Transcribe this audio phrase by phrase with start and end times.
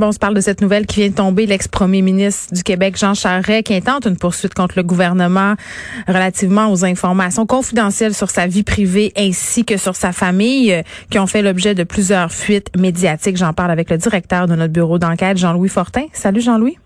[0.00, 2.96] Bon, on se parle de cette nouvelle qui vient de tomber, l'ex-premier ministre du Québec,
[2.96, 5.56] Jean Charest, qui intente une poursuite contre le gouvernement
[6.08, 11.18] relativement aux informations confidentielles sur sa vie privée ainsi que sur sa famille, euh, qui
[11.18, 13.36] ont fait l'objet de plusieurs fuites médiatiques.
[13.36, 16.06] J'en parle avec le directeur de notre bureau d'enquête, Jean-Louis Fortin.
[16.14, 16.78] Salut, Jean-Louis.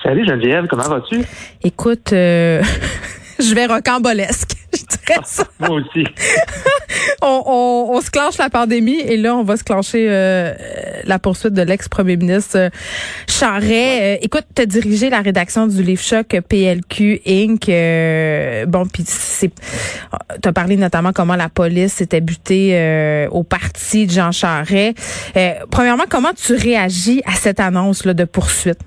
[0.00, 1.24] Salut Geneviève, comment vas-tu?
[1.64, 2.62] Écoute, euh,
[3.40, 4.52] je vais rocambolesque.
[4.72, 5.42] Je dirais ça.
[5.58, 6.04] Moi aussi.
[7.22, 10.52] on, on, on, se clenche la pandémie et là, on va se clencher euh,
[11.04, 12.70] la poursuite de l'ex-premier ministre euh,
[13.26, 14.16] Charret.
[14.16, 17.68] Euh, écoute, tu as dirigé la rédaction du livre choc PLQ Inc.
[17.68, 19.52] Euh, bon, puis c'est,
[20.42, 24.94] tu as parlé notamment comment la police s'était butée euh, au parti de Jean Charret.
[25.70, 28.80] premièrement, comment tu réagis à cette annonce là, de poursuite?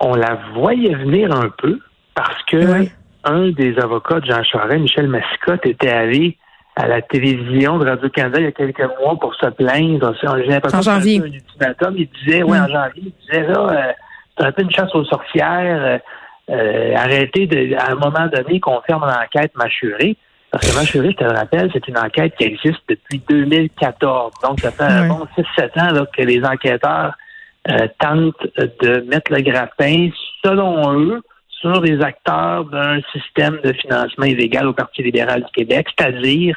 [0.00, 1.78] On la voyait venir un peu
[2.14, 2.86] parce que
[3.24, 6.38] un des avocats de Jean Charest, Michel Mascotte, était allé
[6.80, 10.14] à la télévision de Radio-Canada il y a quelques mois pour se plaindre.
[10.20, 11.20] J'ai l'impression en janvier.
[11.20, 11.94] Un ultimatum.
[11.96, 13.92] Il disait, oui, en janvier, il disait, là, euh,
[14.38, 16.00] c'est un peu une chasse aux sorcières.
[16.48, 20.16] Euh, arrêtez de, à un moment donné qu'on ferme l'enquête Machuré.
[20.50, 24.32] Parce que Machuré, je te le rappelle, c'est une enquête qui existe depuis 2014.
[24.42, 27.12] Donc, ça fait un bon 6-7 ans là, que les enquêteurs
[27.70, 30.08] euh, tentent de mettre le grappin,
[30.42, 31.20] selon eux,
[31.60, 36.56] sur les acteurs d'un système de financement illégal au Parti libéral du Québec, c'est-à-dire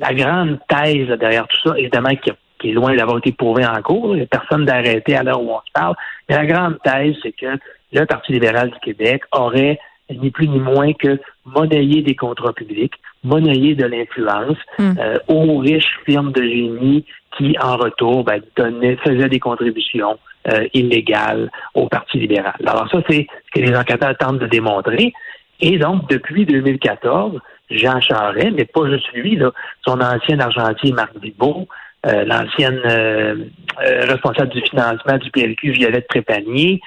[0.00, 3.80] la grande thèse derrière tout ça, évidemment qui, qui est loin d'avoir été prouvée en
[3.82, 5.94] cours, il n'y a personne d'arrêté à l'heure où on se parle,
[6.28, 7.58] mais la grande thèse, c'est que
[7.92, 9.78] le Parti libéral du Québec aurait
[10.20, 14.92] ni plus ni moins que monnayer des contrats publics, monnayer de l'influence mm.
[14.98, 17.04] euh, aux riches firmes de génie
[17.36, 20.18] qui, en retour, ben, donnaient, faisaient des contributions
[20.48, 22.54] euh, illégales au Parti libéral.
[22.66, 25.12] Alors ça, c'est ce que les enquêteurs tentent de démontrer.
[25.60, 27.38] Et donc, depuis 2014,
[27.70, 29.52] Jean Charest, mais pas juste lui, là,
[29.86, 31.68] son ancien argentier Marc Bibot,
[32.04, 33.36] euh, l'ancienne euh,
[33.78, 36.80] responsable du financement du PLQ, Violette Trépanier,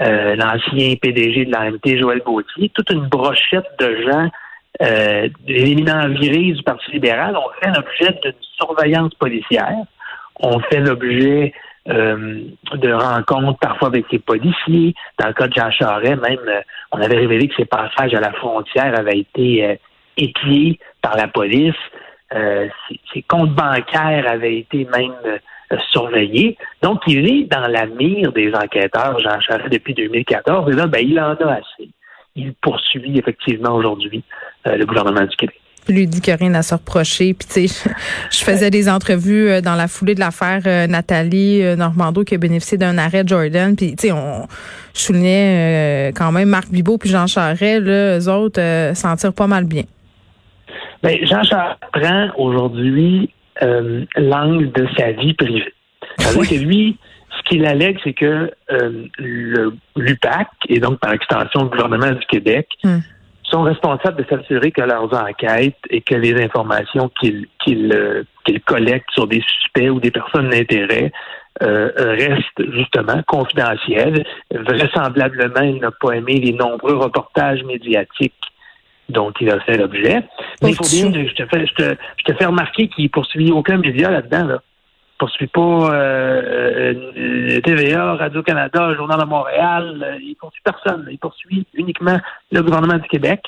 [0.00, 4.30] euh, l'ancien PDG de l'AMT, Joël Gauthier, toute une brochette de gens
[4.80, 9.76] euh, éminents virés du Parti libéral ont fait l'objet d'une surveillance policière,
[10.40, 11.52] ont fait l'objet
[11.88, 12.44] euh,
[12.74, 14.94] de rencontres parfois avec les policiers.
[15.18, 18.20] Dans le cas de Jean Charest, même, euh, on avait révélé que ses passages à
[18.20, 19.74] la frontière avaient été euh,
[20.16, 21.74] épiés par la police.
[22.30, 25.12] Ses, ses, comptes bancaires avaient été même
[25.90, 26.56] surveillé.
[26.82, 30.70] Donc, il est dans la mire des enquêteurs, Jean Charest, depuis 2014.
[30.70, 31.90] Et là, ben, il en a assez.
[32.34, 34.22] Il poursuit effectivement aujourd'hui
[34.66, 35.58] euh, le gouvernement du Québec.
[35.88, 37.34] Il lui dit qu'il n'y a rien à se reprocher.
[37.34, 37.88] Puis, tu sais,
[38.30, 42.34] je, je, faisais des entrevues dans la foulée de l'affaire euh, Nathalie euh, Normando qui
[42.34, 43.74] a bénéficié d'un arrêt Jordan.
[43.76, 44.46] Puis, tu sais, on
[44.94, 49.16] je soulignais euh, quand même Marc Bibot puis Jean Charest, là, eux autres euh, s'en
[49.16, 49.84] tirent pas mal bien.
[51.02, 53.30] Bien, Jean Charest prend aujourd'hui
[53.60, 55.74] euh, l'angle de sa vie privée.
[56.18, 56.98] C'est-à-dire que lui,
[57.36, 62.26] ce qu'il allègue, c'est que euh, le l'UPAC, et donc par extension le gouvernement du
[62.26, 62.98] Québec, mm.
[63.44, 68.60] sont responsables de s'assurer que leurs enquêtes et que les informations qu'ils qu'ils euh, qu'ils
[68.60, 71.12] collectent sur des suspects ou des personnes d'intérêt
[71.62, 74.24] euh, restent justement confidentielles.
[74.50, 78.34] Vraisemblablement, il n'a pas aimé les nombreux reportages médiatiques
[79.08, 80.22] dont il a fait l'objet.
[80.62, 83.50] Mais il faut bien, je te fais, je te, je te fais remarquer qu'il poursuit
[83.52, 84.44] aucun média là-dedans.
[84.44, 84.58] Là.
[84.62, 90.04] Il poursuit pas euh, euh, TVA, Radio-Canada, Journal de Montréal.
[90.04, 91.06] Euh, il poursuit personne.
[91.10, 92.18] Il poursuit uniquement
[92.50, 93.40] le gouvernement du Québec.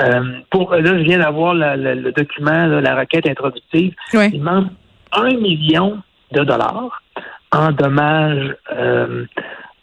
[0.00, 3.94] Euh, pour là, je viens d'avoir le, document, là, la requête introductive.
[4.14, 4.30] Oui.
[4.32, 4.70] Il demande
[5.12, 5.98] un million
[6.32, 7.02] de dollars
[7.52, 8.54] en dommages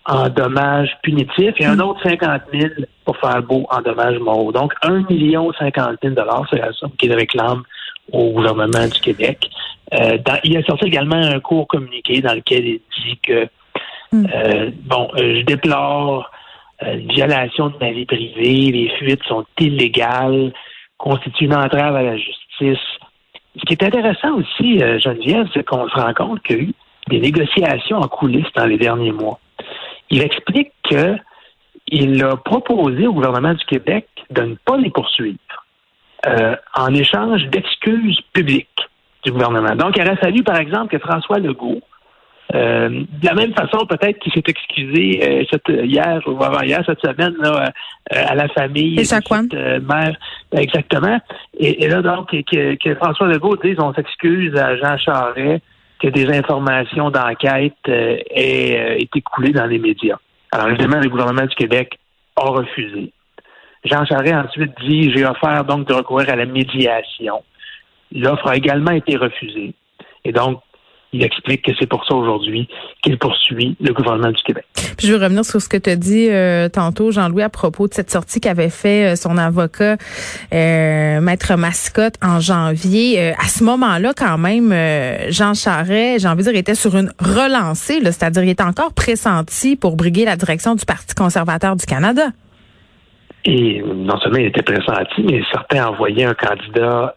[0.08, 2.70] en dommages punitifs et un autre 50 000
[3.04, 4.52] pour faire beau en dommages moraux.
[4.52, 6.16] Donc, 1 million 50 000
[6.50, 7.64] c'est la somme qu'il réclame
[8.12, 9.50] au gouvernement du Québec.
[9.94, 13.48] Euh, dans, il a sorti également un court communiqué dans lequel il dit que,
[14.14, 16.32] euh, bon, euh, je déplore
[16.82, 20.54] une violation de ma vie privée, les fuites sont illégales,
[20.98, 22.86] constituent une entrave à la justice.
[23.56, 26.74] Ce qui est intéressant aussi, Geneviève, c'est qu'on se rend compte qu'il y a eu
[27.10, 29.40] des négociations en coulisses dans les derniers mois.
[30.10, 35.38] Il explique qu'il a proposé au gouvernement du Québec de ne pas les poursuivre
[36.26, 38.70] euh, en échange d'excuses publiques
[39.24, 39.76] du gouvernement.
[39.76, 41.82] Donc, il aurait fallu, par exemple, que François Legault
[42.56, 47.02] Euh, de la même façon, peut-être qu'il s'est excusé euh, cette, hier ou avant-hier, cette
[47.02, 47.66] semaine, là,
[48.14, 50.16] euh, à la famille Et de cette euh, mère.
[50.54, 51.20] Exactement.
[51.58, 55.62] Et, et là, donc, que, que, François Legault dise on s'excuse à Jean Charest
[56.00, 60.18] que des informations d'enquête aient été coulées dans les médias.
[60.52, 62.00] Alors, évidemment, le gouvernement du Québec
[62.36, 63.12] a refusé.
[63.84, 67.44] Jean Charest ensuite dit j'ai offert donc de recourir à la médiation.
[68.12, 69.74] L'offre a également été refusée.
[70.24, 70.62] Et donc,
[71.14, 72.68] il explique que c'est pour ça aujourd'hui
[73.02, 74.66] qu'il poursuit le gouvernement du Québec.
[75.00, 77.94] je veux revenir sur ce que tu as dit euh, tantôt, Jean-Louis, à propos de
[77.94, 79.98] cette sortie qu'avait fait euh, son avocat,
[80.54, 83.32] euh, Maître Mascotte, en janvier.
[83.32, 84.74] à ce moment-là, quand même,
[85.30, 89.76] Jean Charret, j'ai envie de dire, était sur une relancée, c'est-à-dire il était encore pressenti
[89.76, 92.28] pour briguer la direction du Parti conservateur du Canada.
[93.46, 97.16] Et non seulement il était pressenti, mais certains envoyaient un candidat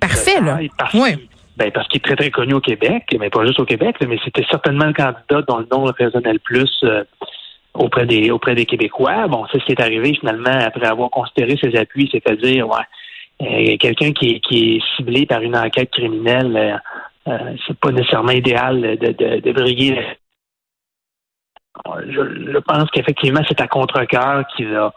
[0.00, 0.58] parfait, là.
[0.94, 3.96] Oui ben, parce qu'il est très, très connu au Québec, mais pas juste au Québec,
[4.06, 7.02] mais c'était certainement le candidat dont le nom résonnait le plus euh,
[7.72, 9.26] auprès des auprès des Québécois.
[9.28, 12.84] Bon, c'est ce qui est arrivé finalement après avoir considéré ses appuis, c'est-à-dire ouais,
[13.42, 16.80] euh, quelqu'un qui, est ciblé par une enquête criminelle,
[17.26, 19.98] euh, c'est pas nécessairement idéal de, de, de briller.
[22.08, 24.92] Je, je pense qu'effectivement, c'est à contre-cœur qu'il a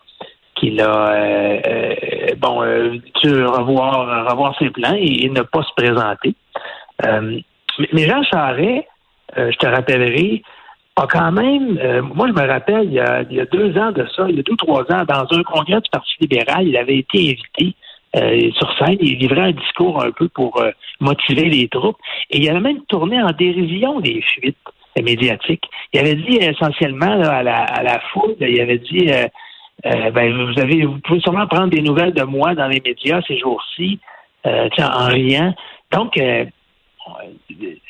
[0.59, 6.35] qu'il a euh, euh, bon euh, revoir revoir ses plans et, ne pas se présenter.
[7.93, 8.85] mais Jean Charest,
[9.35, 10.41] je te rappellerai,
[10.95, 11.79] a quand même,
[12.13, 14.57] moi je me rappelle, il y, a, deux ans de ça, il y a deux,
[14.57, 17.75] trois ans, dans un congrès du Parti libéral, il avait été invité
[18.51, 20.61] sur scène, il livrait un discours un peu pour
[20.99, 21.97] motiver les troupes,
[22.31, 24.57] et il avait même tourné en dérision des fuites
[25.01, 25.69] médiatiques.
[25.93, 29.09] Il avait dit essentiellement à, la, à la foule, il avait dit
[29.85, 33.21] euh, ben, vous avez, vous pouvez sûrement prendre des nouvelles de moi dans les médias
[33.27, 33.99] ces jours-ci,
[34.45, 35.53] euh, en riant.
[35.91, 36.45] Donc, euh,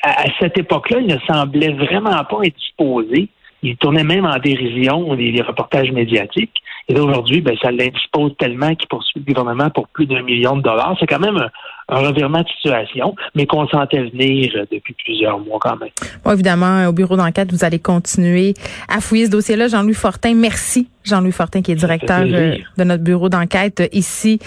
[0.02, 3.28] à, cette époque-là, il ne semblait vraiment pas être disposé.
[3.62, 6.54] Il tournait même en dérision les, reportages médiatiques.
[6.88, 10.62] Et aujourd'hui, ben, ça l'indispose tellement qu'il poursuit le gouvernement pour plus d'un million de
[10.62, 10.96] dollars.
[10.98, 11.50] C'est quand même un,
[11.90, 15.90] un revirement de situation, mais qu'on sentait venir depuis plusieurs mois quand même.
[16.24, 18.54] Bon, évidemment, au bureau d'enquête, vous allez continuer
[18.88, 19.68] à fouiller ce dossier-là.
[19.68, 20.88] Jean-Louis Fortin, merci.
[21.04, 24.38] Jean-Louis Fortin, qui est directeur euh, de notre bureau d'enquête ici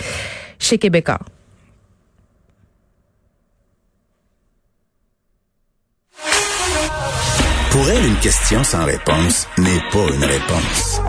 [0.59, 1.19] chez Québécois.
[7.71, 11.01] Pour elle, une question sans réponse n'est pas une réponse.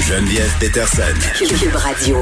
[0.00, 1.02] Geneviève Peterson.
[1.36, 2.16] Cube Radio.